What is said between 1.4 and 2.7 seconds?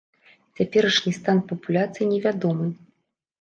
папуляцый невядомы.